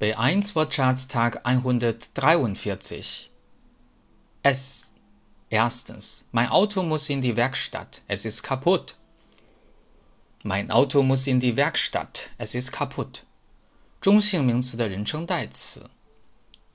[0.00, 3.30] B1 Wortschatztag 143.
[4.42, 4.94] Es.
[5.50, 6.24] Erstens.
[6.32, 8.00] Mein Auto muss in die Werkstatt.
[8.08, 8.96] Es ist kaputt.
[10.42, 12.30] Mein Auto muss in die Werkstatt.
[12.38, 13.26] Es ist kaputt.
[14.00, 15.90] 中性名词的人称代词。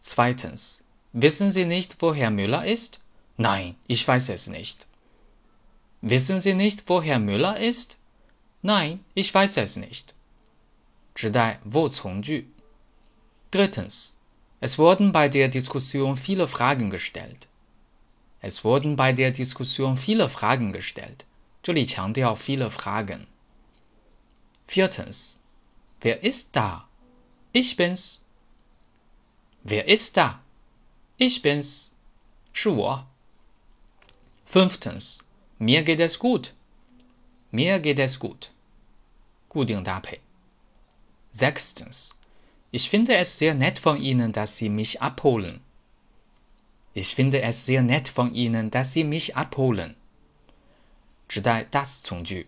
[0.03, 0.81] Zweitens.
[1.11, 2.99] Wissen Sie nicht, wo Herr Müller ist?
[3.37, 4.85] Nein, ich weiß es nicht.
[6.01, 7.97] Wissen Sie nicht, wo Herr Müller ist?
[8.61, 10.13] Nein, ich weiß es nicht.
[11.15, 12.51] 指代 wo 从句。
[13.54, 14.18] Drittens.
[14.60, 17.48] Es wurden bei der Diskussion viele Fragen gestellt.
[18.40, 21.24] Es wurden bei der Diskussion viele Fragen gestellt.
[21.62, 23.26] 这里强调 viele Fragen.
[24.66, 25.38] Viertens.
[26.00, 26.88] Wer ist da?
[27.52, 28.22] Ich bin's.
[29.62, 30.40] Wer ist da?
[31.18, 31.90] Ich bin's.
[32.52, 33.06] 是我.
[34.46, 35.24] Fünftens.
[35.58, 36.54] Mir geht es gut.
[37.50, 38.50] Mir geht es gut.
[39.48, 40.20] 固定搭配.
[41.32, 42.14] Sechstens.
[42.74, 45.60] Ich finde es sehr nett von Ihnen, dass Sie mich abholen.
[46.94, 49.96] Ich finde es sehr nett von Ihnen, dass Sie mich abholen.
[51.28, 52.46] 指代 das 从句.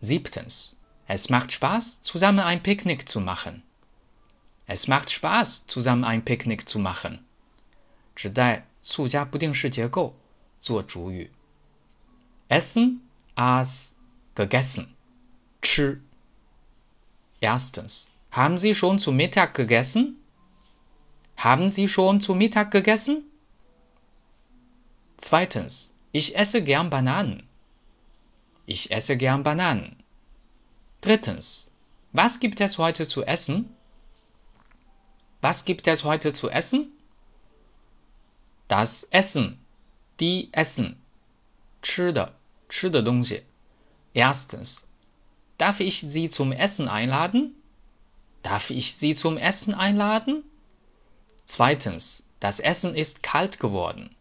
[0.00, 0.76] Siebtens.
[1.08, 3.64] Es macht Spaß, zusammen ein Picknick zu machen.
[4.66, 7.24] Es macht Spaß, zusammen ein Picknick zu machen.
[8.14, 10.14] 指代促加不定式结构，
[10.60, 11.30] 做主语。
[12.48, 13.00] Essen,
[13.34, 13.94] as,
[14.34, 14.94] gegessen,
[15.60, 16.00] 吃。
[17.40, 18.08] Erstens.
[18.34, 20.16] Haben Sie schon zu Mittag gegessen?
[21.36, 23.24] Haben Sie schon zu Mittag gegessen?
[25.16, 25.94] Zweitens.
[26.12, 27.46] Ich esse gern Bananen.
[28.66, 29.96] Ich esse gern Bananen.
[31.00, 31.70] Drittens.
[32.12, 33.74] Was gibt es heute zu essen?
[35.40, 36.92] Was gibt es heute zu essen?
[38.68, 39.58] Das Essen.
[40.18, 40.96] Die Essen.
[41.82, 42.34] 吃的,
[42.68, 43.42] 吃的东西.
[44.12, 44.86] Erstens.
[45.56, 47.54] Darf ich Sie zum Essen einladen?
[48.44, 50.44] Darf ich Sie zum Essen einladen?
[51.44, 54.14] Zweitens, das Essen ist kalt geworden.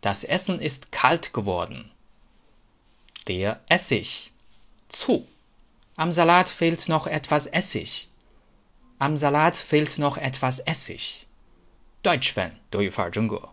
[0.00, 1.90] Das Essen ist kalt geworden.
[3.28, 4.32] Der Essig.
[4.88, 5.26] Zu.
[5.96, 8.08] Am Salat fehlt noch etwas Essig.
[8.98, 11.26] Am Salat fehlt noch etwas Essig.
[12.02, 13.50] Deutsch-Fan 德语范儿真格。